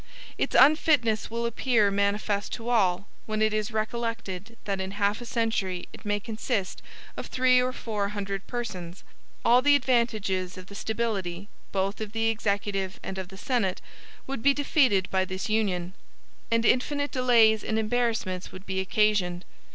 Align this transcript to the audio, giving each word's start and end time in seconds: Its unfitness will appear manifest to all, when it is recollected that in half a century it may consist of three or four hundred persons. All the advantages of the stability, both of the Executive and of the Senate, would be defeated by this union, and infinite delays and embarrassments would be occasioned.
Its 0.35 0.55
unfitness 0.59 1.29
will 1.29 1.45
appear 1.45 1.91
manifest 1.91 2.51
to 2.51 2.69
all, 2.69 3.05
when 3.27 3.39
it 3.39 3.53
is 3.53 3.69
recollected 3.69 4.57
that 4.65 4.81
in 4.81 4.89
half 4.97 5.21
a 5.21 5.27
century 5.27 5.87
it 5.93 6.03
may 6.03 6.19
consist 6.19 6.81
of 7.15 7.27
three 7.27 7.61
or 7.61 7.71
four 7.71 8.09
hundred 8.09 8.47
persons. 8.47 9.03
All 9.45 9.61
the 9.61 9.75
advantages 9.75 10.57
of 10.57 10.65
the 10.65 10.73
stability, 10.73 11.49
both 11.71 12.01
of 12.01 12.13
the 12.13 12.29
Executive 12.29 12.99
and 13.03 13.19
of 13.19 13.27
the 13.27 13.37
Senate, 13.37 13.79
would 14.25 14.41
be 14.41 14.55
defeated 14.55 15.07
by 15.11 15.23
this 15.23 15.49
union, 15.49 15.93
and 16.49 16.65
infinite 16.65 17.11
delays 17.11 17.63
and 17.63 17.77
embarrassments 17.77 18.51
would 18.51 18.65
be 18.65 18.79
occasioned. 18.79 19.45